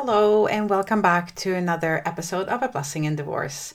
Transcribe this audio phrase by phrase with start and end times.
[0.00, 3.74] Hello, and welcome back to another episode of A Blessing in Divorce.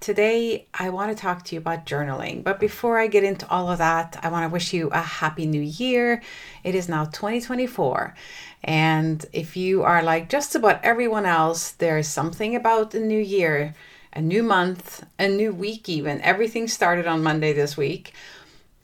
[0.00, 2.42] Today, I want to talk to you about journaling.
[2.42, 5.46] But before I get into all of that, I want to wish you a happy
[5.46, 6.22] new year.
[6.64, 8.16] It is now 2024.
[8.64, 13.76] And if you are like just about everyone else, there's something about the new year,
[14.12, 16.20] a new month, a new week, even.
[16.22, 18.12] Everything started on Monday this week.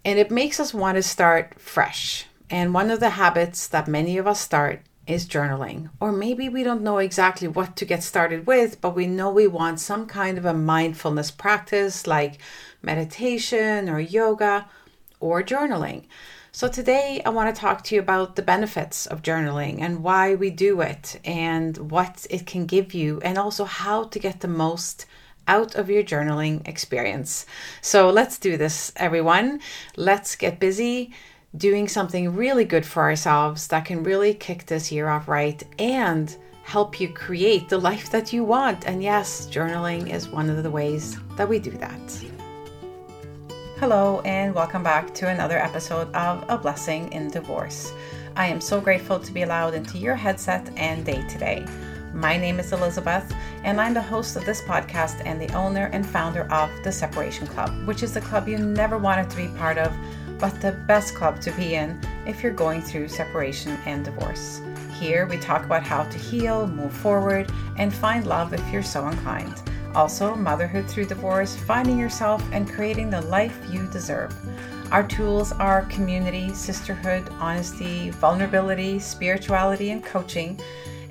[0.04, 2.26] And it makes us want to start fresh.
[2.48, 5.91] And one of the habits that many of us start is journaling.
[6.00, 9.47] Or maybe we don't know exactly what to get started with, but we know we
[9.47, 12.38] want some kind of a mindfulness practice like
[12.83, 14.69] meditation or yoga
[15.20, 16.05] or journaling.
[16.52, 20.34] So, today I want to talk to you about the benefits of journaling and why
[20.34, 24.48] we do it and what it can give you, and also how to get the
[24.48, 25.05] most
[25.47, 27.45] out of your journaling experience.
[27.83, 29.61] So, let's do this, everyone.
[29.97, 31.12] Let's get busy
[31.56, 36.37] doing something really good for ourselves that can really kick this year off right and
[36.64, 38.87] help you create the life that you want.
[38.87, 42.25] And yes, journaling is one of the ways that we do that.
[43.78, 47.92] Hello, and welcome back to another episode of A Blessing in Divorce.
[48.34, 51.64] I am so grateful to be allowed into your headset and day today.
[52.12, 53.33] My name is Elizabeth,
[53.64, 57.47] and I'm the host of this podcast and the owner and founder of the Separation
[57.47, 59.92] Club, which is the club you never wanted to be part of
[60.39, 64.61] but the best club to be in if you're going through separation and divorce.
[64.98, 69.07] Here we talk about how to heal, move forward, and find love if you're so
[69.09, 69.62] inclined.
[69.95, 74.34] Also, motherhood through divorce, finding yourself, and creating the life you deserve.
[74.92, 80.61] Our tools are community, sisterhood, honesty, vulnerability, spirituality, and coaching.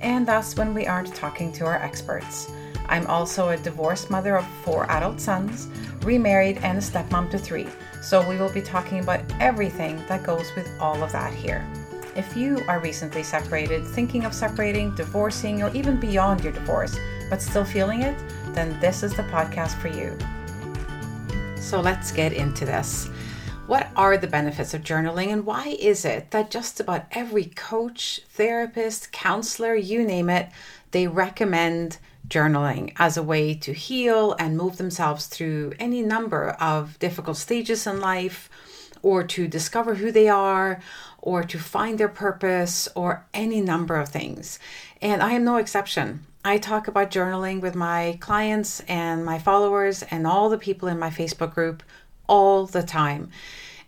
[0.00, 2.50] And that's when we aren't talking to our experts.
[2.88, 5.68] I'm also a divorced mother of four adult sons,
[6.02, 7.66] remarried, and a stepmom to three.
[8.02, 11.66] So, we will be talking about everything that goes with all of that here.
[12.14, 16.96] If you are recently separated, thinking of separating, divorcing, or even beyond your divorce,
[17.28, 18.16] but still feeling it,
[18.54, 20.16] then this is the podcast for you.
[21.60, 23.08] So, let's get into this.
[23.66, 28.20] What are the benefits of journaling, and why is it that just about every coach,
[28.28, 30.48] therapist, counselor, you name it,
[30.96, 36.98] they recommend journaling as a way to heal and move themselves through any number of
[36.98, 38.48] difficult stages in life,
[39.02, 40.80] or to discover who they are,
[41.18, 44.58] or to find their purpose, or any number of things.
[45.02, 46.24] And I am no exception.
[46.42, 50.98] I talk about journaling with my clients and my followers and all the people in
[50.98, 51.82] my Facebook group
[52.26, 53.28] all the time.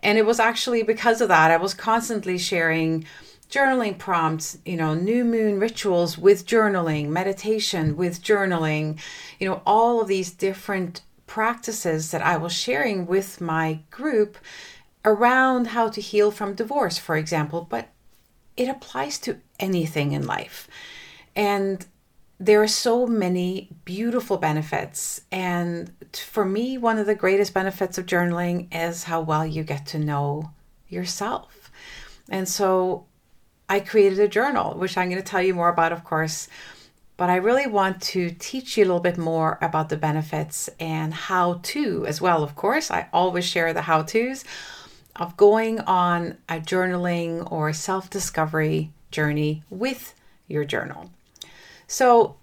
[0.03, 3.07] And it was actually because of that, I was constantly sharing
[3.51, 8.99] journaling prompts, you know, new moon rituals with journaling, meditation with journaling,
[9.39, 14.37] you know, all of these different practices that I was sharing with my group
[15.05, 17.89] around how to heal from divorce, for example, but
[18.57, 20.69] it applies to anything in life.
[21.35, 21.87] And
[22.41, 25.23] there are so many beautiful benefits.
[25.33, 29.87] And for me, one of the greatest benefits of journaling is how well you get
[29.87, 30.51] to know
[30.89, 31.71] yourself.
[32.29, 33.07] And so
[33.69, 36.49] I created a journal, which I'm going to tell you more about, of course.
[37.17, 41.13] But I really want to teach you a little bit more about the benefits and
[41.13, 42.91] how to, as well, of course.
[42.91, 44.45] I always share the how to's
[45.17, 50.15] of going on a journaling or self discovery journey with
[50.47, 51.11] your journal.
[51.89, 52.37] So,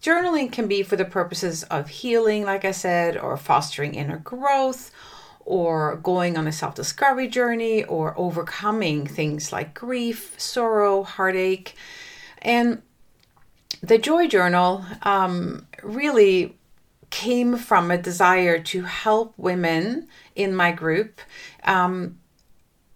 [0.00, 4.92] journaling can be for the purposes of healing, like I said, or fostering inner growth,
[5.44, 11.74] or going on a self discovery journey or overcoming things like grief, sorrow, heartache.
[12.40, 12.82] And
[13.82, 16.56] the Joy Journal um, really
[17.10, 21.20] came from a desire to help women in my group
[21.64, 22.18] um,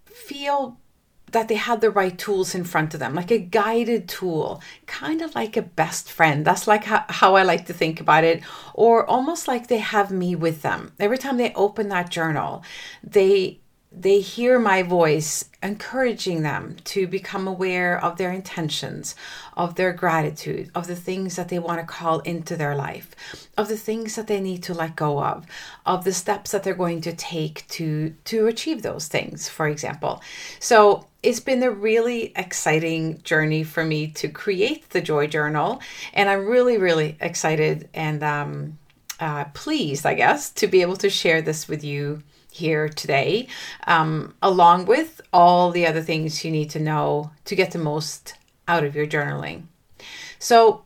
[0.07, 0.79] feel
[1.37, 5.21] that they had the right tools in front of them, like a guided tool, kind
[5.21, 6.47] of like a best friend.
[6.47, 8.43] That's like how, how, I like to think about it,
[8.73, 10.93] or almost like they have me with them.
[10.99, 12.63] Every time they open that journal,
[13.03, 13.61] they
[13.99, 19.17] they hear my voice encouraging them to become aware of their intentions,
[19.57, 23.69] of their gratitude, of the things that they want to call into their life, of
[23.69, 25.47] the things that they need to let go of,
[25.87, 30.21] of the steps that they're going to take to to achieve those things, for example.
[30.61, 35.81] So, it's been a really exciting journey for me to create the Joy Journal,
[36.13, 38.79] and I'm really really excited and um
[39.19, 42.23] uh, pleased, I guess, to be able to share this with you
[42.57, 43.49] here today,
[43.87, 48.35] um, along with all the other things you need to know to get the most
[48.67, 49.65] out of your journaling.
[50.39, 50.85] So,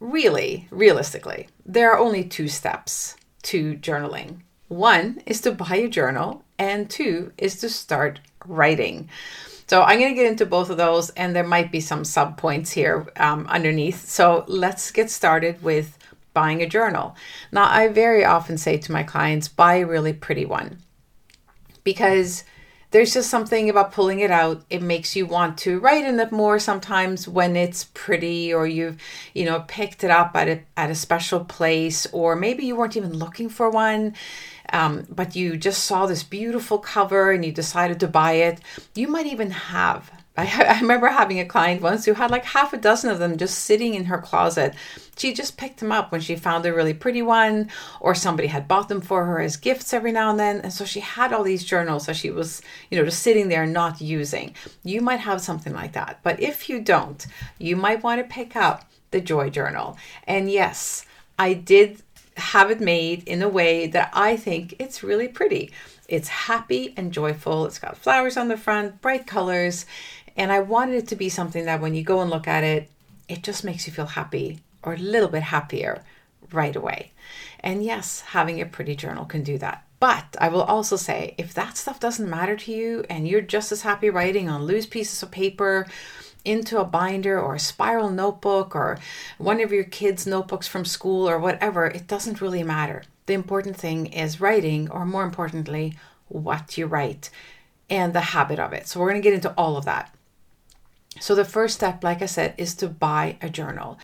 [0.00, 4.40] really, realistically, there are only two steps to journaling.
[4.68, 9.08] One is to buy a journal, and two is to start writing.
[9.68, 12.38] So I'm going to get into both of those, and there might be some sub
[12.38, 14.08] points here um, underneath.
[14.08, 15.97] So let's get started with
[16.34, 17.16] buying a journal.
[17.52, 20.78] Now, I very often say to my clients, buy a really pretty one
[21.84, 22.44] because
[22.90, 24.62] there's just something about pulling it out.
[24.70, 28.96] It makes you want to write in it more sometimes when it's pretty or you've,
[29.34, 32.96] you know, picked it up at a, at a special place or maybe you weren't
[32.96, 34.14] even looking for one.
[34.72, 38.60] Um, but you just saw this beautiful cover and you decided to buy it.
[38.94, 42.72] You might even have I, I remember having a client once who had like half
[42.72, 44.74] a dozen of them just sitting in her closet.
[45.16, 47.70] She just picked them up when she found a really pretty one,
[48.00, 50.60] or somebody had bought them for her as gifts every now and then.
[50.60, 53.66] And so she had all these journals that she was, you know, just sitting there
[53.66, 54.54] not using.
[54.84, 56.20] You might have something like that.
[56.22, 57.26] But if you don't,
[57.58, 59.96] you might want to pick up the Joy Journal.
[60.26, 61.04] And yes,
[61.38, 62.02] I did
[62.36, 65.72] have it made in a way that I think it's really pretty.
[66.08, 67.66] It's happy and joyful.
[67.66, 69.84] It's got flowers on the front, bright colors,
[70.38, 72.88] and I wanted it to be something that when you go and look at it,
[73.28, 76.02] it just makes you feel happy or a little bit happier
[76.52, 77.10] right away.
[77.60, 79.84] And yes, having a pretty journal can do that.
[80.00, 83.72] But I will also say if that stuff doesn't matter to you and you're just
[83.72, 85.86] as happy writing on loose pieces of paper,
[86.44, 88.98] into a binder or a spiral notebook or
[89.36, 93.02] one of your kids' notebooks from school or whatever, it doesn't really matter.
[93.26, 95.94] The important thing is writing, or more importantly,
[96.28, 97.28] what you write
[97.90, 98.86] and the habit of it.
[98.86, 100.14] So, we're going to get into all of that.
[101.20, 103.98] So, the first step, like I said, is to buy a journal.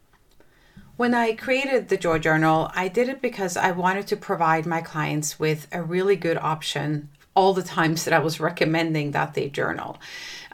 [0.96, 4.80] When I created the Joy Journal, I did it because I wanted to provide my
[4.80, 9.48] clients with a really good option all the times that I was recommending that they
[9.48, 9.98] journal.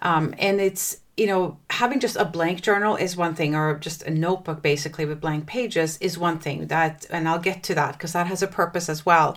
[0.00, 4.02] Um, and it's, you know, having just a blank journal is one thing, or just
[4.04, 7.92] a notebook basically with blank pages is one thing that, and I'll get to that
[7.92, 9.36] because that has a purpose as well.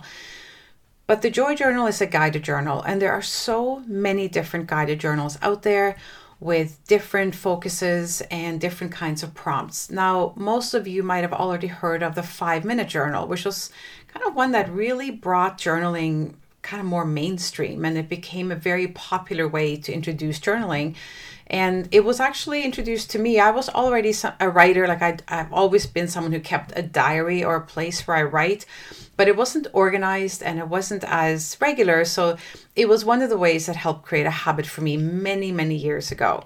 [1.06, 5.00] But the Joy Journal is a guided journal, and there are so many different guided
[5.00, 5.96] journals out there
[6.44, 9.90] with different focuses and different kinds of prompts.
[9.90, 13.70] Now, most of you might have already heard of the five minute journal, which was
[14.08, 18.56] kind of one that really brought journaling kind of more mainstream and it became a
[18.56, 20.94] very popular way to introduce journaling
[21.48, 23.38] and it was actually introduced to me.
[23.38, 27.44] I was already a writer like i have always been someone who kept a diary
[27.44, 28.64] or a place where i write
[29.16, 32.04] but it wasn't organized and it wasn't as regular.
[32.04, 32.36] So
[32.74, 35.76] it was one of the ways that helped create a habit for me many many
[35.76, 36.44] years ago.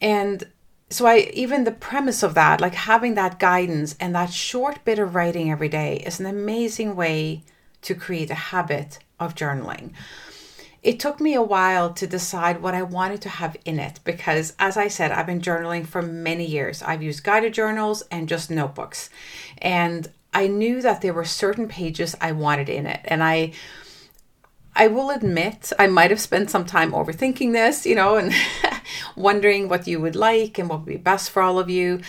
[0.00, 0.44] And
[0.88, 4.98] so i even the premise of that like having that guidance and that short bit
[4.98, 7.42] of writing every day is an amazing way
[7.80, 9.92] to create a habit of journaling
[10.82, 14.52] it took me a while to decide what I wanted to have in it because,
[14.58, 16.82] as I said, I've been journaling for many years.
[16.82, 19.08] I've used guided journals and just notebooks.
[19.58, 23.00] And I knew that there were certain pages I wanted in it.
[23.04, 23.52] And I,
[24.74, 28.34] I will admit, I might have spent some time overthinking this, you know, and
[29.16, 32.00] wondering what you would like and what would be best for all of you.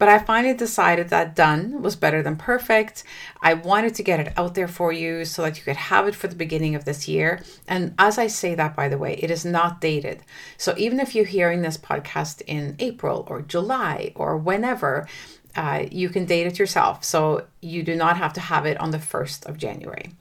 [0.00, 3.04] But I finally decided that done was better than perfect.
[3.42, 6.14] I wanted to get it out there for you so that you could have it
[6.14, 7.42] for the beginning of this year.
[7.68, 10.22] And as I say that, by the way, it is not dated.
[10.56, 15.06] So even if you're hearing this podcast in April or July or whenever,
[15.54, 17.04] uh, you can date it yourself.
[17.04, 20.14] So you do not have to have it on the 1st of January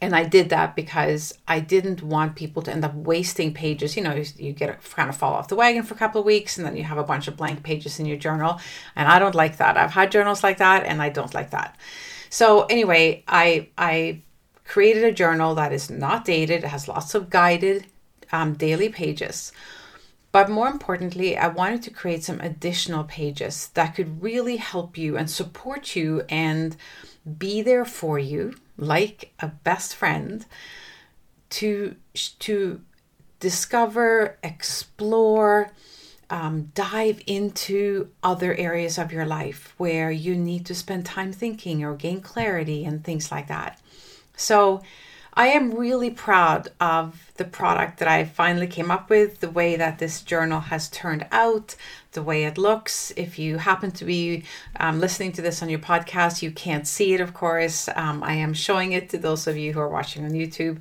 [0.00, 3.96] and I did that because I didn't want people to end up wasting pages.
[3.96, 6.26] You know, you get a, kind of fall off the wagon for a couple of
[6.26, 8.60] weeks and then you have a bunch of blank pages in your journal.
[8.96, 9.76] And I don't like that.
[9.76, 11.76] I've had journals like that and I don't like that.
[12.30, 14.22] So anyway, I I
[14.64, 16.64] created a journal that is not dated.
[16.64, 17.86] It has lots of guided
[18.32, 19.52] um, daily pages.
[20.32, 25.16] But more importantly, I wanted to create some additional pages that could really help you
[25.16, 26.76] and support you and
[27.38, 30.46] be there for you like a best friend
[31.50, 31.94] to
[32.38, 32.80] to
[33.40, 35.70] discover explore
[36.30, 41.84] um, dive into other areas of your life where you need to spend time thinking
[41.84, 43.80] or gain clarity and things like that.
[44.36, 44.82] So
[45.34, 49.76] I am really proud of the product that I finally came up with, the way
[49.76, 51.76] that this journal has turned out,
[52.14, 53.12] the way it looks.
[53.16, 54.44] If you happen to be
[54.80, 57.88] um, listening to this on your podcast, you can't see it, of course.
[57.94, 60.80] Um, I am showing it to those of you who are watching on YouTube.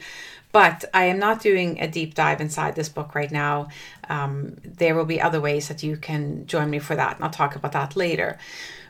[0.53, 3.69] But I am not doing a deep dive inside this book right now.
[4.07, 7.31] Um, there will be other ways that you can join me for that, and I'll
[7.31, 8.37] talk about that later.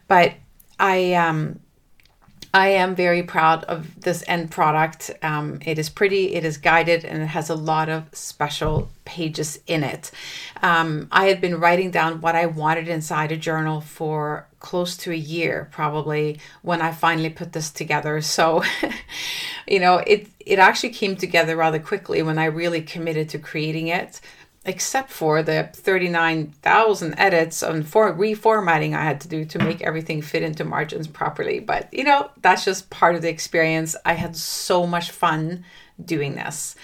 [0.09, 0.33] But
[0.77, 1.59] I um,
[2.55, 5.09] I am very proud of this end product.
[5.23, 9.59] Um, it is pretty, it is guided, and it has a lot of special pages
[9.65, 10.11] in it.
[10.61, 15.11] Um, I had been writing down what I wanted inside a journal for close to
[15.11, 18.21] a year, probably, when I finally put this together.
[18.21, 18.63] So,
[19.67, 23.87] you know, it it actually came together rather quickly when I really committed to creating
[23.87, 24.21] it.
[24.65, 30.21] Except for the 39,000 edits and for reformatting I had to do to make everything
[30.21, 31.59] fit into margins properly.
[31.59, 33.95] But you know, that's just part of the experience.
[34.05, 35.65] I had so much fun
[36.03, 36.75] doing this.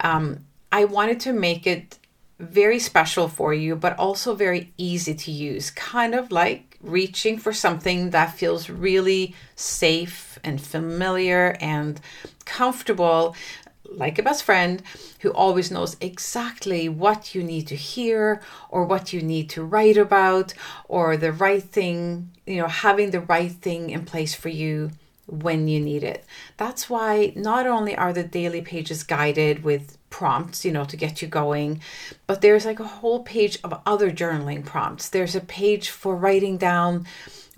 [0.00, 1.98] Um, I wanted to make it
[2.38, 7.52] very special for you, but also very easy to use, kind of like reaching for
[7.52, 12.00] something that feels really safe and familiar and
[12.44, 13.34] comfortable
[13.90, 14.82] like a best friend
[15.20, 19.96] who always knows exactly what you need to hear or what you need to write
[19.96, 20.54] about
[20.88, 24.90] or the right thing, you know, having the right thing in place for you
[25.26, 26.24] when you need it.
[26.56, 31.20] That's why not only are the daily pages guided with prompts, you know, to get
[31.20, 31.82] you going,
[32.26, 35.10] but there's like a whole page of other journaling prompts.
[35.10, 37.06] There's a page for writing down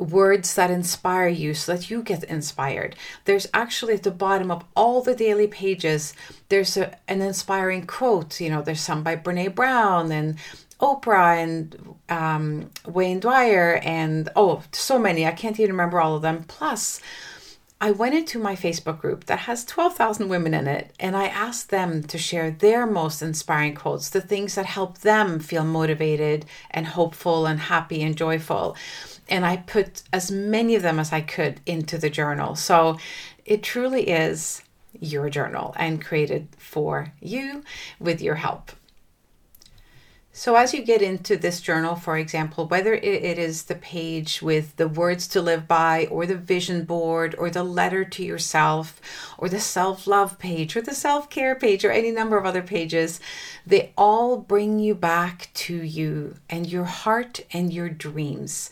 [0.01, 2.97] words that inspire you so that you get inspired.
[3.25, 6.15] There's actually at the bottom of all the daily pages,
[6.49, 8.41] there's a, an inspiring quote.
[8.41, 10.37] You know, there's some by Brene Brown and
[10.81, 15.27] Oprah and um, Wayne Dyer and oh, so many.
[15.27, 16.45] I can't even remember all of them.
[16.45, 17.01] Plus,
[17.83, 21.71] I went into my Facebook group that has 12,000 women in it and I asked
[21.71, 26.89] them to share their most inspiring quotes, the things that help them feel motivated and
[26.89, 28.77] hopeful and happy and joyful.
[29.31, 32.55] And I put as many of them as I could into the journal.
[32.55, 32.99] So
[33.47, 34.61] it truly is
[34.99, 37.65] your journal and created for you
[37.99, 38.73] with your help.
[40.41, 44.75] So, as you get into this journal, for example, whether it is the page with
[44.77, 49.03] the words to live by, or the vision board, or the letter to yourself,
[49.37, 52.63] or the self love page, or the self care page, or any number of other
[52.63, 53.21] pages,
[53.67, 58.71] they all bring you back to you and your heart and your dreams.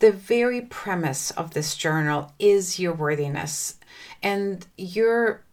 [0.00, 3.76] The very premise of this journal is your worthiness,
[4.24, 5.44] and you're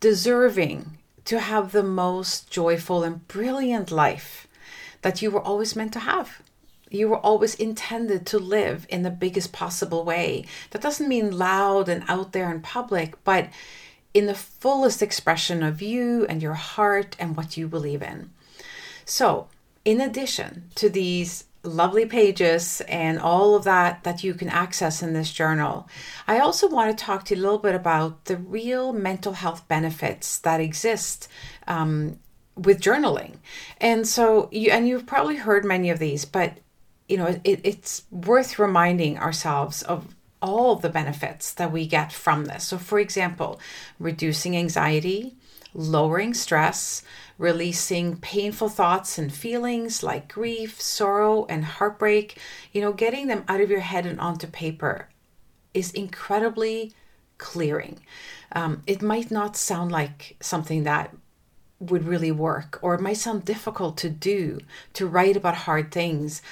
[0.00, 4.48] deserving to have the most joyful and brilliant life
[5.02, 6.42] that you were always meant to have.
[6.90, 10.44] You were always intended to live in the biggest possible way.
[10.70, 13.48] That doesn't mean loud and out there in public, but
[14.12, 18.30] in the fullest expression of you and your heart and what you believe in.
[19.04, 19.48] So,
[19.84, 25.12] in addition to these lovely pages and all of that that you can access in
[25.12, 25.88] this journal.
[26.26, 29.66] I also want to talk to you a little bit about the real mental health
[29.68, 31.28] benefits that exist
[31.68, 32.18] um,
[32.56, 33.36] with journaling.
[33.80, 36.58] And so you and you've probably heard many of these, but
[37.08, 42.46] you know, it, it's worth reminding ourselves of all the benefits that we get from
[42.46, 42.64] this.
[42.64, 43.60] So for example,
[43.98, 45.36] reducing anxiety,
[45.74, 47.02] lowering stress,
[47.38, 52.38] releasing painful thoughts and feelings like grief, sorrow, and heartbreak,
[52.72, 55.08] you know, getting them out of your head and onto paper
[55.74, 56.92] is incredibly
[57.38, 58.00] clearing.
[58.52, 61.14] Um, it might not sound like something that
[61.90, 64.60] would really work, or it might sound difficult to do
[64.94, 66.42] to write about hard things,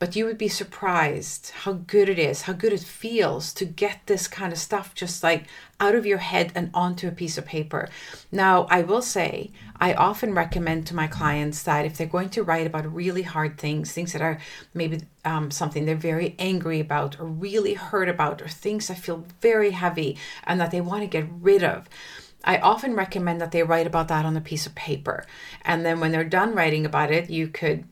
[0.00, 4.00] but you would be surprised how good it is, how good it feels to get
[4.06, 5.44] this kind of stuff just like
[5.78, 7.86] out of your head and onto a piece of paper.
[8.32, 12.42] Now, I will say, I often recommend to my clients that if they're going to
[12.42, 14.38] write about really hard things, things that are
[14.72, 19.26] maybe um, something they're very angry about or really hurt about, or things that feel
[19.42, 21.88] very heavy and that they want to get rid of
[22.44, 25.24] I often recommend that they write about that on a piece of paper.
[25.62, 27.84] And then when they're done writing about it, you could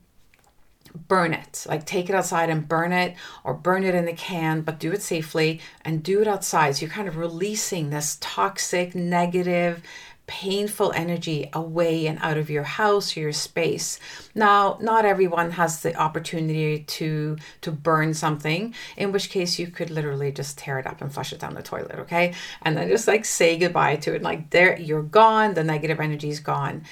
[1.07, 1.65] burn it.
[1.67, 4.91] Like take it outside and burn it or burn it in the can, but do
[4.91, 6.75] it safely and do it outside.
[6.75, 9.83] So you're kind of releasing this toxic, negative,
[10.29, 13.99] painful energy away and out of your house or your space.
[14.35, 19.89] Now, not everyone has the opportunity to to burn something, in which case you could
[19.89, 22.35] literally just tear it up and flush it down the toilet, okay?
[22.61, 24.21] And then just like say goodbye to it.
[24.21, 26.83] Like there you're gone, the negative energy is gone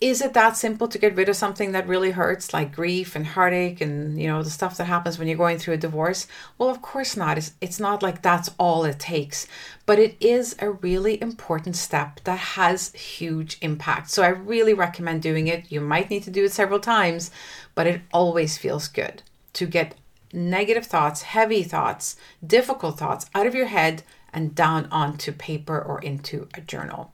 [0.00, 3.26] is it that simple to get rid of something that really hurts like grief and
[3.26, 6.26] heartache and you know the stuff that happens when you're going through a divorce?
[6.56, 7.36] Well of course not.
[7.36, 9.46] It's, it's not like that's all it takes
[9.84, 14.10] but it is a really important step that has huge impact.
[14.10, 15.70] So i really recommend doing it.
[15.70, 17.30] You might need to do it several times
[17.74, 19.96] but it always feels good to get
[20.32, 22.16] negative thoughts heavy thoughts
[22.46, 24.02] difficult thoughts out of your head
[24.32, 27.12] and down onto paper or into a journal.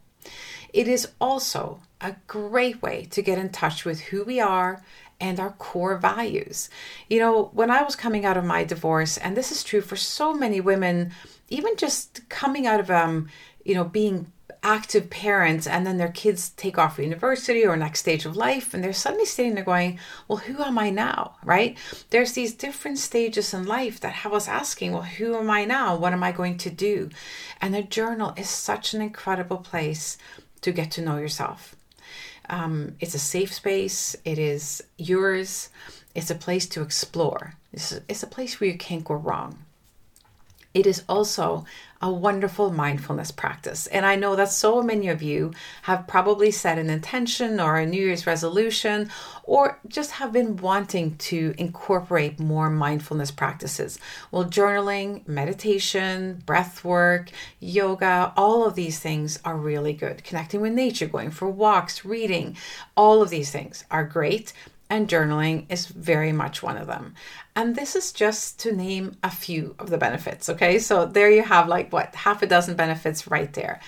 [0.73, 4.83] It is also a great way to get in touch with who we are
[5.21, 6.69] and our core values.
[7.09, 9.97] You know, when I was coming out of my divorce, and this is true for
[9.97, 11.13] so many women,
[11.49, 13.29] even just coming out of um,
[13.65, 14.31] you know, being
[14.63, 18.75] active parents and then their kids take off for university or next stage of life
[18.75, 21.37] and they're suddenly sitting there going well who am i now?
[21.45, 21.77] Right?
[22.11, 25.97] There's these different stages in life that have us asking well who am i now?
[25.97, 27.11] What am i going to do?
[27.61, 30.19] And a journal is such an incredible place
[30.63, 31.77] to get to know yourself
[32.49, 34.17] Um, it's a safe space.
[34.25, 35.69] It is yours.
[36.15, 37.55] It's a place to explore.
[37.73, 39.66] It's, it's a place where you can't go wrong.
[40.77, 41.65] It is also
[42.03, 43.87] a wonderful mindfulness practice.
[43.87, 45.55] And I know that so many of you
[45.85, 49.11] have probably set an intention or a New Year's resolution
[49.45, 53.99] or just have been wanting to incorporate more mindfulness practices.
[54.31, 60.25] Well, journaling, meditation, breath work, yoga, all of these things are really good.
[60.25, 62.55] Connecting with nature, going for walks, reading,
[62.99, 64.53] all of these things are great
[64.89, 67.15] and journaling is very much one of them.
[67.55, 70.79] And this is just to name a few of the benefits, okay?
[70.79, 73.81] So there you have like what, half a dozen benefits right there.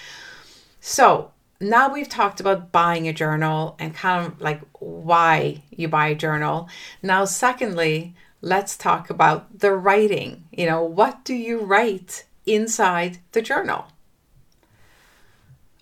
[0.81, 6.09] So now we've talked about buying a journal and kind of like why you buy
[6.09, 6.69] a journal.
[7.03, 10.45] Now, secondly, let's talk about the writing.
[10.53, 13.87] You know, what do you write inside the journal?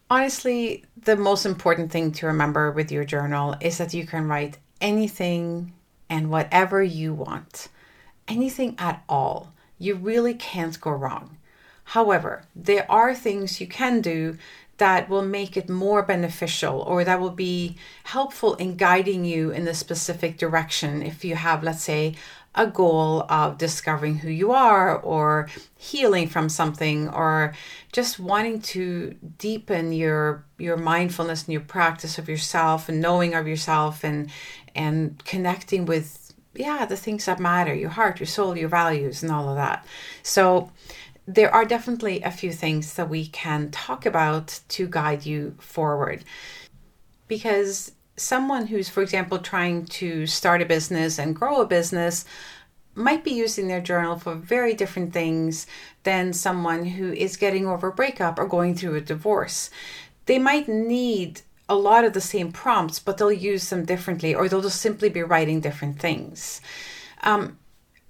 [0.09, 4.59] Honestly, the most important thing to remember with your journal is that you can write
[4.81, 5.73] anything
[6.09, 7.69] and whatever you want,
[8.29, 9.53] anything at all.
[9.79, 11.37] You really can't go wrong.
[11.85, 14.39] However, there are things you can do
[14.79, 19.65] that will make it more beneficial or that will be helpful in guiding you in
[19.65, 22.15] the specific direction if you have, let's say,
[22.57, 27.55] a goal of discovering who you are or healing from something or
[27.93, 33.47] just wanting to deepen your your mindfulness and your practice of yourself and knowing of
[33.47, 34.31] yourself and
[34.77, 39.33] and connecting with yeah the things that matter your heart your soul your values and
[39.33, 39.85] all of that
[40.23, 40.71] so
[41.27, 46.25] there are definitely a few things that we can talk about to guide you forward
[47.27, 52.25] because someone who's, for example, trying to start a business and grow a business
[52.95, 55.67] might be using their journal for very different things
[56.05, 59.71] than someone who is getting over a breakup or going through a divorce.
[60.25, 64.49] They might need a lot of the same prompts, but they'll use them differently or
[64.49, 66.61] they'll just simply be writing different things.
[67.23, 67.59] Um,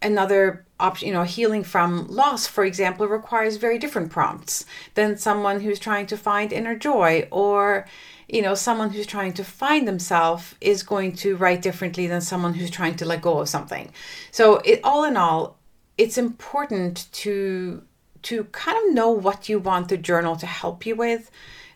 [0.03, 5.61] another option, you know, healing from loss, for example, requires very different prompts than someone
[5.61, 7.87] who's trying to find inner joy or
[8.29, 12.55] you know, someone who's trying to find themselves is going to write differently than someone
[12.55, 13.93] who's trying to let go of something.
[14.33, 15.59] So, it all in all,
[15.97, 17.83] it's important to
[18.23, 21.31] to kind of know what you want the journal to help you with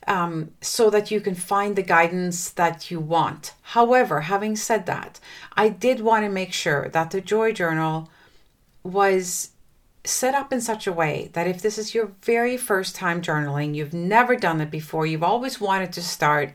[0.07, 3.55] um, so that you can find the guidance that you want.
[3.63, 5.21] However, having said that,
[5.57, 8.11] I did want to make sure that the Joy Journal
[8.83, 9.51] was
[10.05, 13.75] set up in such a way that if this is your very first time journaling,
[13.75, 16.53] you've never done it before, you've always wanted to start,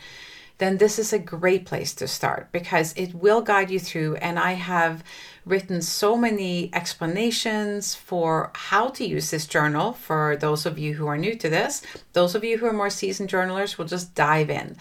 [0.57, 4.15] then this is a great place to start because it will guide you through.
[4.15, 5.03] And I have
[5.45, 11.07] written so many explanations for how to use this journal for those of you who
[11.07, 11.81] are new to this.
[12.13, 14.77] Those of you who are more seasoned journalers will just dive in.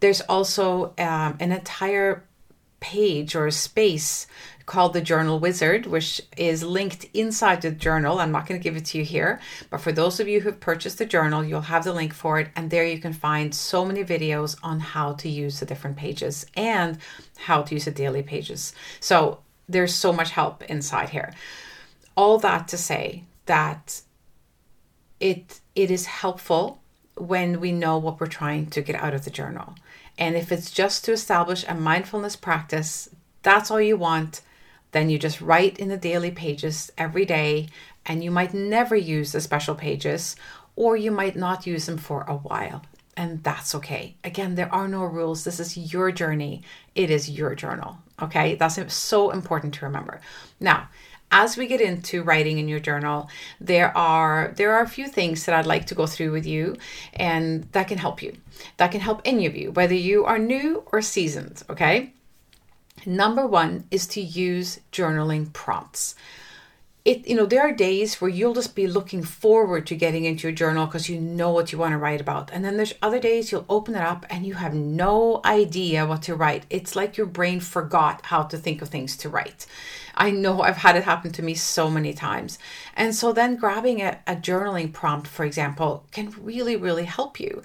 [0.00, 2.24] There's also um, an entire
[2.80, 4.26] page or space
[4.66, 8.18] called the Journal Wizard, which is linked inside the journal.
[8.18, 9.40] I'm not going to give it to you here,
[9.70, 12.48] but for those of you who've purchased the journal, you'll have the link for it.
[12.56, 16.46] And there you can find so many videos on how to use the different pages
[16.56, 16.98] and
[17.38, 18.74] how to use the daily pages.
[18.98, 21.32] So there's so much help inside here.
[22.16, 24.02] All that to say that
[25.20, 26.80] it it is helpful
[27.16, 29.74] when we know what we're trying to get out of the journal.
[30.18, 33.08] And if it's just to establish a mindfulness practice,
[33.42, 34.40] that's all you want,
[34.92, 37.68] then you just write in the daily pages every day,
[38.06, 40.36] and you might never use the special pages,
[40.74, 42.82] or you might not use them for a while.
[43.16, 44.14] And that's okay.
[44.24, 45.44] Again, there are no rules.
[45.44, 46.62] This is your journey.
[46.94, 47.98] It is your journal.
[48.20, 48.54] Okay.
[48.56, 50.20] That's so important to remember.
[50.60, 50.88] Now,
[51.32, 53.28] as we get into writing in your journal
[53.60, 56.76] there are there are a few things that i'd like to go through with you
[57.14, 58.32] and that can help you
[58.76, 62.12] that can help any of you whether you are new or seasoned okay
[63.04, 66.14] Number one is to use journaling prompts.
[67.06, 70.48] It, you know, there are days where you'll just be looking forward to getting into
[70.48, 72.50] your journal because you know what you want to write about.
[72.52, 76.22] And then there's other days you'll open it up and you have no idea what
[76.22, 76.66] to write.
[76.68, 79.66] It's like your brain forgot how to think of things to write.
[80.16, 82.58] I know I've had it happen to me so many times.
[82.96, 87.62] And so then grabbing a, a journaling prompt, for example, can really, really help you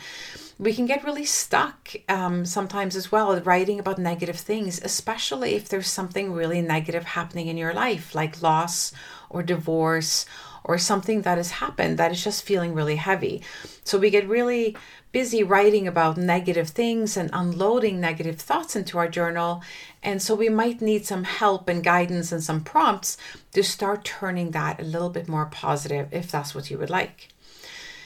[0.62, 5.68] we can get really stuck um, sometimes as well writing about negative things, especially if
[5.68, 8.94] there's something really negative happening in your life, like loss
[9.32, 10.26] or divorce
[10.64, 13.42] or something that has happened that is just feeling really heavy.
[13.84, 14.78] So we get really
[15.12, 19.62] busy writing about negative things and unloading negative thoughts into our journal.
[20.04, 23.18] And so we might need some help and guidance and some prompts
[23.54, 27.30] to start turning that a little bit more positive if that's what you would like.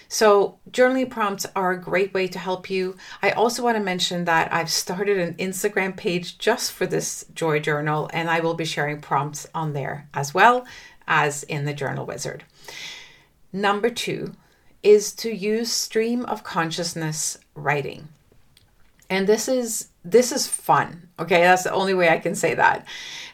[0.07, 2.95] So, journaling prompts are a great way to help you.
[3.23, 7.59] I also want to mention that I've started an Instagram page just for this Joy
[7.59, 10.65] Journal, and I will be sharing prompts on there as well
[11.08, 12.44] as in the Journal Wizard.
[13.52, 14.36] Number two
[14.84, 18.10] is to use stream of consciousness writing.
[19.10, 21.10] And this is this is fun.
[21.20, 22.86] Okay, that's the only way I can say that.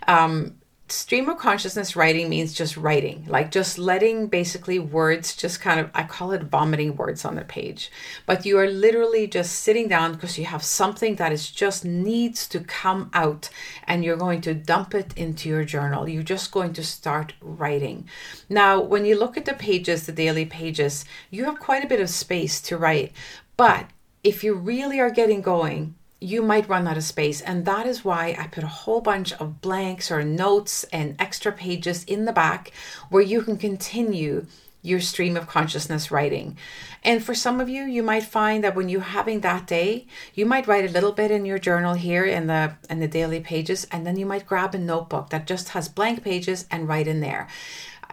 [0.07, 0.57] Um,
[0.91, 5.89] stream of consciousness writing means just writing, like just letting basically words just kind of,
[5.93, 7.91] I call it vomiting words on the page.
[8.25, 12.47] But you are literally just sitting down because you have something that is just needs
[12.49, 13.49] to come out
[13.85, 16.07] and you're going to dump it into your journal.
[16.07, 18.07] You're just going to start writing.
[18.49, 22.01] Now, when you look at the pages, the daily pages, you have quite a bit
[22.01, 23.11] of space to write.
[23.57, 23.87] But
[24.23, 27.41] if you really are getting going, you might run out of space.
[27.41, 31.51] And that is why I put a whole bunch of blanks or notes and extra
[31.51, 32.71] pages in the back
[33.09, 34.45] where you can continue
[34.83, 36.57] your stream of consciousness writing.
[37.03, 40.45] And for some of you, you might find that when you're having that day, you
[40.45, 43.85] might write a little bit in your journal here in the in the daily pages,
[43.91, 47.21] and then you might grab a notebook that just has blank pages and write in
[47.21, 47.47] there.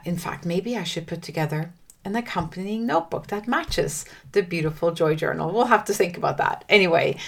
[0.05, 1.73] In fact, maybe I should put together
[2.05, 5.53] an accompanying notebook that matches the beautiful joy journal.
[5.53, 6.65] We'll have to think about that.
[6.69, 7.19] Anyway,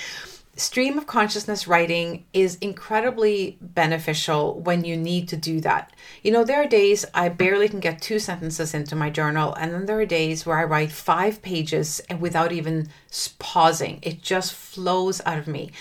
[0.61, 5.92] stream of consciousness writing is incredibly beneficial when you need to do that.
[6.23, 9.73] You know, there are days I barely can get two sentences into my journal, and
[9.73, 12.88] then there are days where I write five pages and without even
[13.38, 13.99] pausing.
[14.03, 15.73] It just flows out of me.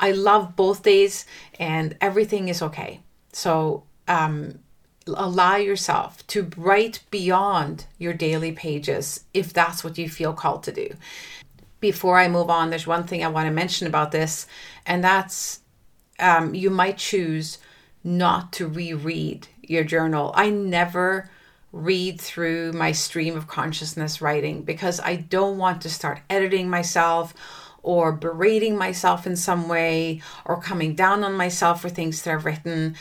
[0.00, 1.26] I love both days,
[1.58, 3.00] and everything is okay.
[3.32, 4.58] So, um,
[5.06, 10.72] allow yourself to write beyond your daily pages if that's what you feel called to
[10.72, 10.88] do
[11.84, 14.46] before I move on, there's one thing I want to mention about this,
[14.86, 15.60] and that's
[16.18, 17.58] um, you might choose
[18.02, 20.32] not to reread your journal.
[20.34, 21.28] I never
[21.72, 27.34] read through my stream of consciousness writing because I don't want to start editing myself
[27.82, 32.46] or berating myself in some way or coming down on myself for things that I've
[32.46, 32.96] written.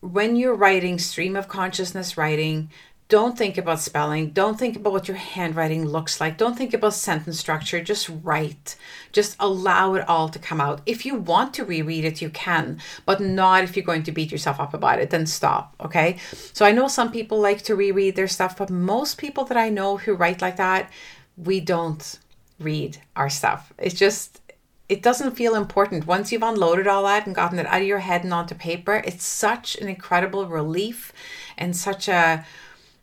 [0.00, 2.70] When you're writing stream of consciousness writing,
[3.14, 4.30] don't think about spelling.
[4.30, 6.36] Don't think about what your handwriting looks like.
[6.36, 7.80] Don't think about sentence structure.
[7.80, 8.74] Just write.
[9.12, 10.80] Just allow it all to come out.
[10.84, 14.32] If you want to reread it, you can, but not if you're going to beat
[14.32, 15.10] yourself up about it.
[15.10, 15.76] Then stop.
[15.80, 16.16] Okay.
[16.52, 19.68] So I know some people like to reread their stuff, but most people that I
[19.68, 20.90] know who write like that,
[21.36, 22.18] we don't
[22.58, 23.72] read our stuff.
[23.78, 24.40] It's just,
[24.88, 26.08] it doesn't feel important.
[26.08, 29.04] Once you've unloaded all that and gotten it out of your head and onto paper,
[29.04, 31.12] it's such an incredible relief
[31.56, 32.44] and such a,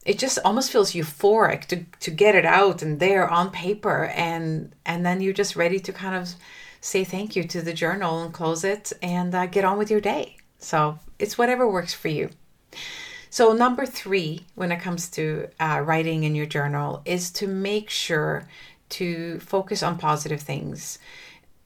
[0.06, 4.74] it just almost feels euphoric to to get it out and there on paper and
[4.86, 6.34] and then you're just ready to kind of
[6.82, 10.02] say thank you to the journal and close it and uh, get on with your
[10.02, 10.36] day.
[10.58, 12.32] So it's whatever works for you.
[13.30, 17.90] So number three when it comes to uh, writing in your journal is to make
[17.90, 18.48] sure
[18.90, 20.98] to focus on positive things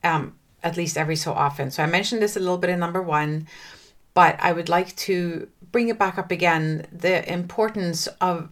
[0.03, 1.71] um, at least every so often.
[1.71, 3.47] So i mentioned this a little bit in number one
[4.15, 8.47] but I would like to bring it back up again the importance of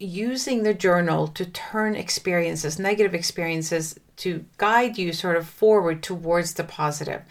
[0.00, 6.54] using the journal to turn experiences, negative experiences, to guide you sort of forward towards
[6.54, 7.22] the positive.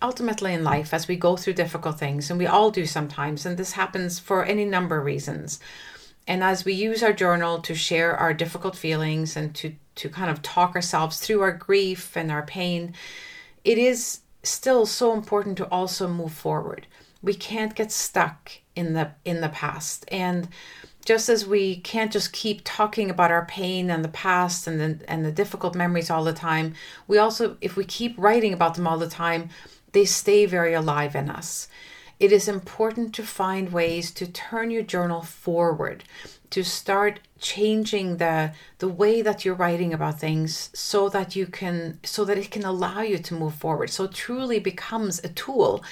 [0.00, 3.56] Ultimately, in life, as we go through difficult things, and we all do sometimes, and
[3.56, 5.58] this happens for any number of reasons.
[6.28, 10.30] And as we use our journal to share our difficult feelings and to, to kind
[10.30, 12.94] of talk ourselves through our grief and our pain,
[13.64, 16.86] it is still so important to also move forward.
[17.26, 20.06] We can't get stuck in the in the past.
[20.08, 20.48] And
[21.04, 25.10] just as we can't just keep talking about our pain and the past and the,
[25.10, 26.74] and the difficult memories all the time,
[27.06, 29.50] we also if we keep writing about them all the time,
[29.92, 31.68] they stay very alive in us.
[32.18, 36.04] It is important to find ways to turn your journal forward,
[36.50, 42.00] to start changing the the way that you're writing about things so that you can
[42.02, 43.90] so that it can allow you to move forward.
[43.90, 45.84] So truly becomes a tool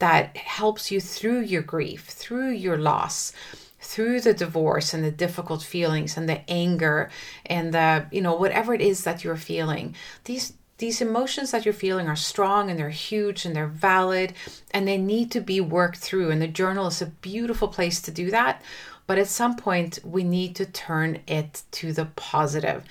[0.00, 3.32] that helps you through your grief, through your loss,
[3.80, 7.10] through the divorce and the difficult feelings and the anger
[7.46, 9.94] and the you know whatever it is that you're feeling.
[10.24, 14.32] These these emotions that you're feeling are strong and they're huge and they're valid
[14.72, 16.30] and they need to be worked through.
[16.30, 18.62] And the journal is a beautiful place to do that.
[19.06, 22.84] But at some point, we need to turn it to the positive.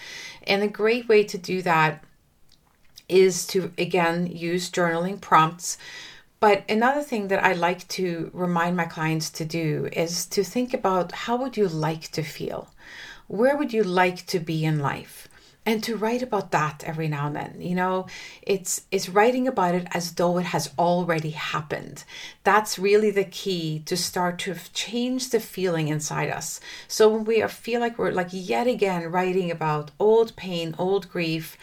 [0.45, 2.03] And a great way to do that
[3.07, 5.77] is to, again, use journaling prompts.
[6.39, 10.73] But another thing that I like to remind my clients to do is to think
[10.73, 12.73] about how would you like to feel?
[13.27, 15.27] Where would you like to be in life?
[15.65, 18.07] and to write about that every now and then you know
[18.41, 22.03] it's it's writing about it as though it has already happened
[22.43, 27.45] that's really the key to start to change the feeling inside us so when we
[27.47, 31.57] feel like we're like yet again writing about old pain old grief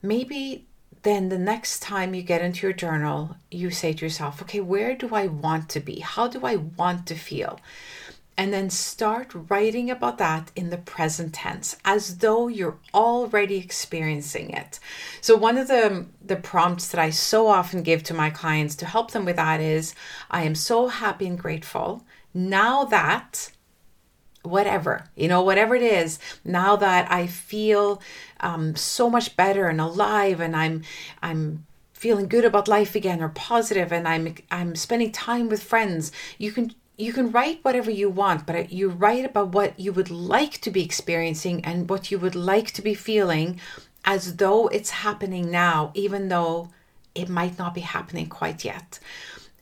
[0.00, 0.64] maybe
[1.04, 4.94] then the next time you get into your journal you say to yourself okay where
[4.94, 6.00] do i want to be?
[6.00, 7.60] How do i want to feel?
[8.36, 14.50] And then start writing about that in the present tense as though you're already experiencing
[14.50, 14.80] it.
[15.20, 18.86] So one of the the prompts that I so often give to my clients to
[18.86, 19.94] help them with that is
[20.32, 22.04] I am so happy and grateful.
[22.32, 23.52] Now that
[24.44, 28.02] whatever you know whatever it is now that i feel
[28.44, 30.82] um, so much better and alive and i'm
[31.22, 36.12] i'm feeling good about life again or positive and i'm i'm spending time with friends
[36.38, 40.10] you can you can write whatever you want, but you write about what you would
[40.10, 43.60] like to be experiencing and what you would like to be feeling
[44.04, 46.68] as though it's happening now, even though
[47.14, 48.98] it might not be happening quite yet.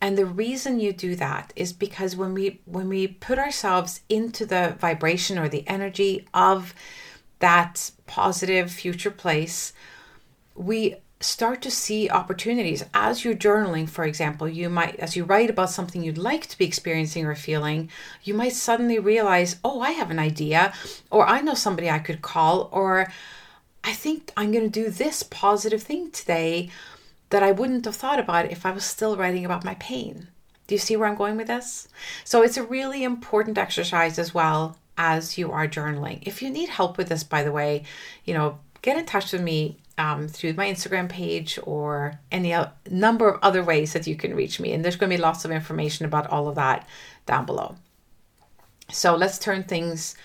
[0.00, 4.44] And the reason you do that is because when we when we put ourselves into
[4.44, 6.74] the vibration or the energy of
[7.42, 9.72] that positive future place,
[10.54, 12.84] we start to see opportunities.
[12.94, 16.58] As you're journaling for example you might as you write about something you'd like to
[16.58, 17.90] be experiencing or feeling
[18.22, 20.72] you might suddenly realize oh i have an idea
[21.10, 23.10] or i know somebody i could call or
[23.84, 26.68] i think i'm going to do this positive thing today
[27.30, 30.28] that i wouldn't have thought about if i was still writing about my pain.
[30.66, 31.88] Do you see where i'm going with this?
[32.24, 36.68] So it's a really important exercise as well as you are journaling if you need
[36.68, 37.82] help with this by the way
[38.24, 42.54] you know get in touch with me um, through my Instagram page or any
[42.90, 44.72] number of other ways that you can reach me.
[44.72, 46.86] And there's going to be lots of information about all of that
[47.26, 47.76] down below.
[48.90, 50.16] So let's turn things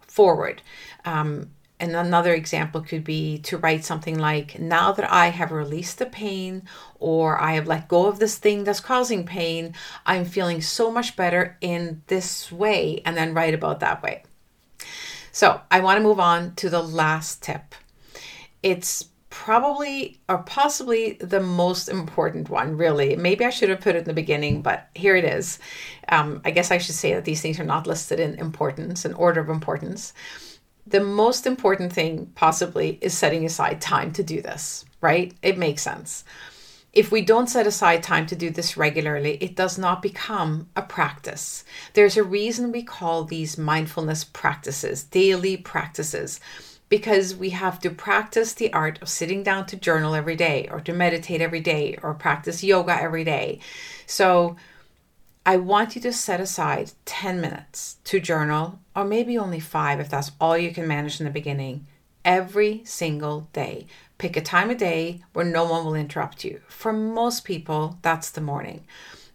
[0.00, 0.62] forward.
[1.04, 5.98] Um, and another example could be to write something like, Now that I have released
[5.98, 6.62] the pain
[6.98, 9.74] or I have let go of this thing that's causing pain,
[10.06, 14.24] I'm feeling so much better in this way, and then write about that way.
[15.32, 17.74] So I want to move on to the last tip
[18.62, 23.14] it's probably or possibly the most important one, really.
[23.16, 25.58] Maybe I should have put it in the beginning, but here it is.
[26.08, 29.14] Um, I guess I should say that these things are not listed in importance, in
[29.14, 30.12] order of importance.
[30.90, 35.34] The most important thing, possibly, is setting aside time to do this, right?
[35.42, 36.24] It makes sense.
[36.92, 40.82] If we don't set aside time to do this regularly, it does not become a
[40.82, 41.62] practice.
[41.92, 46.40] There's a reason we call these mindfulness practices, daily practices
[46.88, 50.80] because we have to practice the art of sitting down to journal every day or
[50.80, 53.60] to meditate every day or practice yoga every day.
[54.06, 54.56] So
[55.48, 60.10] I want you to set aside 10 minutes to journal, or maybe only five if
[60.10, 61.86] that's all you can manage in the beginning,
[62.22, 63.86] every single day.
[64.18, 66.60] Pick a time of day where no one will interrupt you.
[66.68, 68.84] For most people, that's the morning.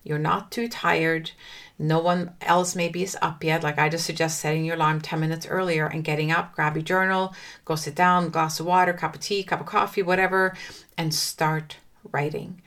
[0.04, 1.32] You're not too tired
[1.80, 5.20] no one else maybe is up yet, like I just suggest setting your alarm 10
[5.20, 7.34] minutes earlier and getting up, grab your journal,
[7.66, 10.56] go sit down, glass of water, cup of tea, cup of coffee, whatever,
[10.98, 11.78] and start
[12.12, 12.62] writing.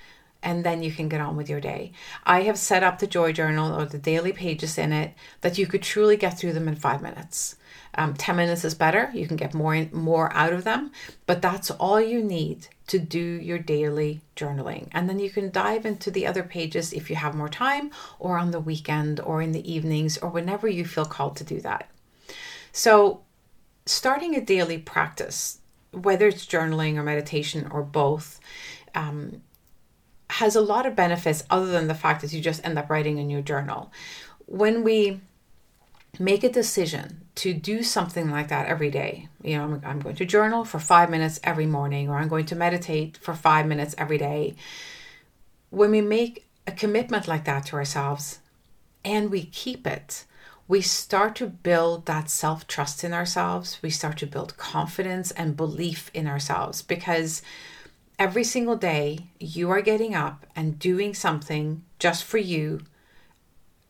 [0.47, 1.91] And then you can get on with your day.
[2.25, 5.67] I have set up the Joy Journal or the daily pages in it that you
[5.67, 7.57] could truly get through them in five minutes.
[7.97, 9.11] Um, 10 minutes is better.
[9.13, 10.93] You can get more more out of them,
[11.27, 14.89] but that's all you need to do your daily journaling.
[14.93, 18.39] And then you can dive into the other pages if you have more time or
[18.39, 21.91] on the weekend or in the evenings or whenever you feel called to do that.
[22.71, 23.23] So,
[23.85, 25.59] starting a daily practice,
[25.91, 28.39] whether it's journaling or meditation or both,
[28.95, 29.43] um,
[30.31, 33.19] has a lot of benefits other than the fact that you just end up writing
[33.19, 33.93] in your journal.
[34.47, 35.21] When we
[36.19, 39.29] make a decision to do something like that every day.
[39.43, 42.47] You know, I'm, I'm, going to journal for five minutes every morning, or I'm going
[42.47, 44.55] to meditate for five minutes every day.
[45.71, 48.39] When we make a commitment like that to ourselves
[49.05, 50.25] and we keep it,
[50.67, 53.79] we start to build that self trust in ourselves.
[53.83, 57.43] We start to build confidence and belief in ourselves because
[58.19, 62.81] every single day you are getting up and doing something just for you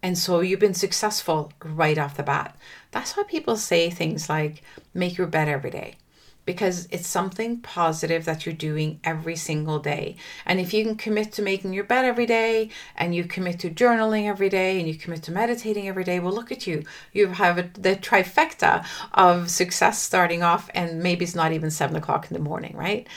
[0.02, 2.56] and so you've been successful right off the bat.
[2.92, 4.62] That's why people say things like
[4.94, 5.96] make your bed every day
[6.44, 10.14] because it's something positive that you're doing every single day.
[10.46, 13.70] And if you can commit to making your bed every day and you commit to
[13.70, 16.84] journaling every day and you commit to meditating every day, well, look at you.
[17.12, 22.30] You have the trifecta of success starting off, and maybe it's not even seven o'clock
[22.30, 23.08] in the morning, right?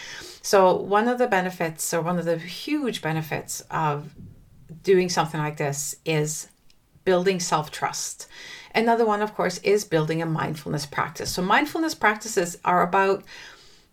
[0.41, 4.13] So, one of the benefits, or one of the huge benefits of
[4.83, 6.47] doing something like this is
[7.03, 8.27] building self trust.
[8.73, 11.31] Another one, of course, is building a mindfulness practice.
[11.31, 13.23] So, mindfulness practices are about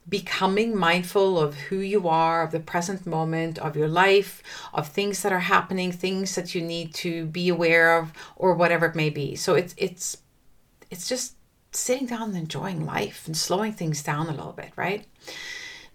[0.09, 5.23] becoming mindful of who you are, of the present moment, of your life, of things
[5.23, 9.11] that are happening, things that you need to be aware of, or whatever it may
[9.11, 9.35] be.
[9.35, 10.19] So it's it's
[10.91, 11.35] it's just
[11.73, 15.05] sitting down and enjoying life and slowing things down a little bit, right?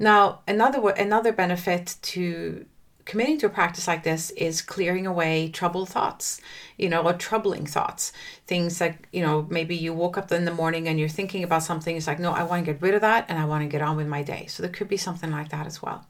[0.02, 2.66] Now, another another benefit to
[3.06, 6.42] committing to a practice like this is clearing away troubled thoughts,
[6.76, 8.12] you know, or troubling thoughts.
[8.48, 11.62] Things like, you know, maybe you woke up in the morning and you're thinking about
[11.62, 11.96] something.
[11.96, 13.84] It's like, no, I want to get rid of that and I want to get
[13.84, 14.48] on with my day.
[14.48, 16.08] So there could be something like that as well.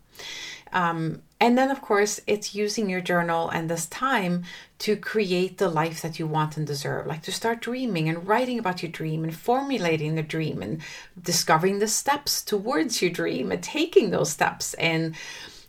[0.73, 4.43] Um, and then, of course, it's using your journal and this time
[4.79, 7.07] to create the life that you want and deserve.
[7.07, 10.81] Like to start dreaming and writing about your dream and formulating the dream and
[11.21, 15.15] discovering the steps towards your dream and taking those steps and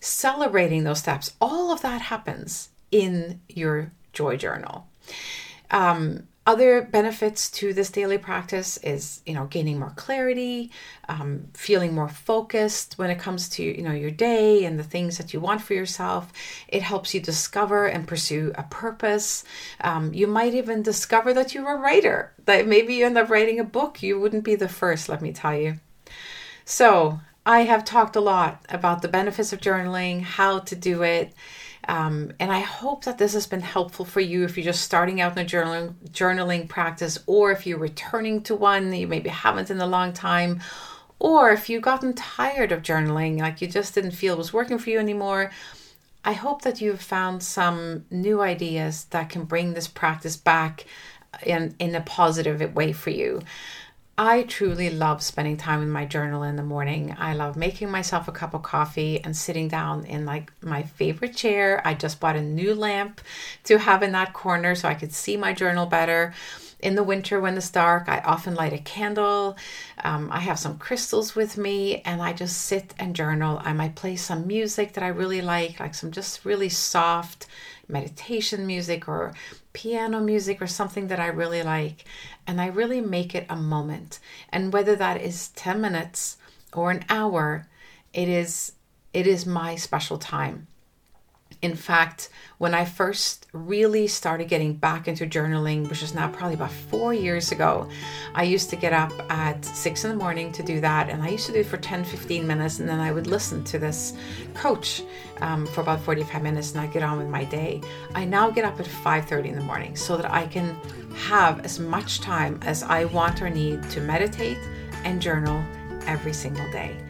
[0.00, 1.32] celebrating those steps.
[1.40, 4.86] All of that happens in your joy journal.
[5.70, 10.72] Um, other benefits to this daily practice is you know gaining more clarity
[11.08, 15.18] um, feeling more focused when it comes to you know your day and the things
[15.18, 16.32] that you want for yourself.
[16.68, 19.44] It helps you discover and pursue a purpose.
[19.80, 23.60] Um, you might even discover that you're a writer that maybe you end up writing
[23.60, 24.02] a book.
[24.02, 25.78] You wouldn't be the first let me tell you.
[26.64, 31.32] So I have talked a lot about the benefits of journaling, how to do it,
[31.88, 35.20] um, and I hope that this has been helpful for you if you're just starting
[35.20, 39.30] out in a journaling, journaling practice, or if you're returning to one that you maybe
[39.30, 40.60] haven't in a long time,
[41.18, 44.78] or if you've gotten tired of journaling, like you just didn't feel it was working
[44.78, 45.50] for you anymore.
[46.24, 50.86] I hope that you've found some new ideas that can bring this practice back
[51.44, 53.42] in, in a positive way for you.
[54.18, 57.16] I truly love spending time in my journal in the morning.
[57.18, 61.34] I love making myself a cup of coffee and sitting down in like my favorite
[61.34, 61.80] chair.
[61.82, 63.22] I just bought a new lamp
[63.64, 66.34] to have in that corner so I could see my journal better.
[66.80, 69.56] In the winter, when it's dark, I often light a candle.
[70.04, 73.62] Um, I have some crystals with me and I just sit and journal.
[73.64, 77.46] I might play some music that I really like, like some just really soft
[77.88, 79.34] meditation music or
[79.72, 82.04] piano music or something that I really like.
[82.46, 84.18] And I really make it a moment.
[84.50, 86.36] And whether that is 10 minutes
[86.72, 87.68] or an hour,
[88.12, 88.72] it is
[89.12, 90.66] it is my special time.
[91.62, 96.54] In fact, when I first really started getting back into journaling, which is now probably
[96.54, 97.88] about four years ago,
[98.34, 101.08] I used to get up at six in the morning to do that.
[101.08, 102.80] And I used to do it for 10, 15 minutes.
[102.80, 104.14] And then I would listen to this
[104.54, 105.04] coach
[105.40, 107.80] um, for about 45 minutes and I get on with my day.
[108.14, 110.76] I now get up at 5.30 in the morning so that I can
[111.14, 114.58] have as much time as I want or need to meditate
[115.04, 115.64] and journal
[116.06, 117.01] every single day.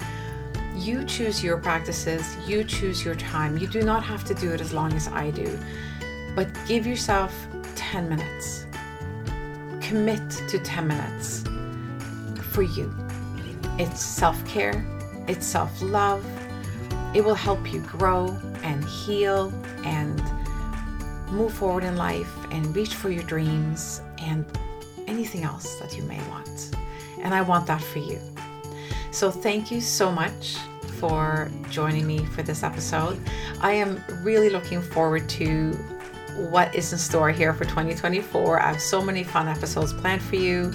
[0.75, 3.59] You choose your practices, you choose your time.
[3.59, 5.59] You do not have to do it as long as I do,
[6.35, 7.35] but give yourself
[7.75, 8.67] 10 minutes.
[9.81, 11.45] Commit to 10 minutes
[12.53, 12.93] for you.
[13.79, 14.85] It's self care,
[15.29, 16.25] it's self love.
[17.15, 19.53] It will help you grow and heal
[19.85, 20.23] and
[21.31, 24.47] move forward in life and reach for your dreams and
[25.07, 26.75] anything else that you may want.
[27.21, 28.32] And I want that for you.
[29.13, 30.57] So, thank you so much
[30.99, 33.21] for joining me for this episode.
[33.61, 35.73] I am really looking forward to
[36.37, 38.59] what is in store here for 2024.
[38.59, 40.73] I have so many fun episodes planned for you.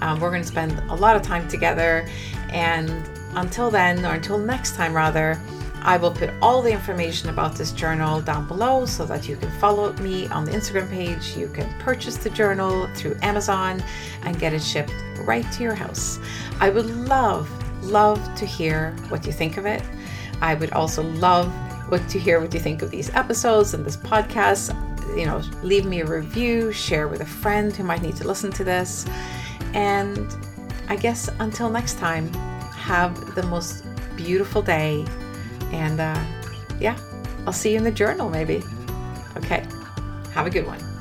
[0.00, 2.08] Um, we're going to spend a lot of time together.
[2.50, 2.88] And
[3.34, 5.40] until then, or until next time, rather,
[5.82, 9.50] I will put all the information about this journal down below so that you can
[9.58, 11.36] follow me on the Instagram page.
[11.36, 13.82] You can purchase the journal through Amazon
[14.22, 16.20] and get it shipped right to your house.
[16.60, 17.50] I would love
[17.82, 19.82] love to hear what you think of it.
[20.40, 21.52] I would also love
[21.90, 24.76] what to hear what you think of these episodes and this podcast.
[25.16, 28.50] You know, leave me a review, share with a friend who might need to listen
[28.52, 29.06] to this.
[29.74, 30.26] And
[30.88, 32.32] I guess until next time,
[32.72, 33.84] have the most
[34.16, 35.06] beautiful day.
[35.70, 36.22] And uh,
[36.80, 36.98] yeah,
[37.46, 38.62] I'll see you in the journal maybe.
[39.36, 39.66] Okay,
[40.32, 40.91] have a good one.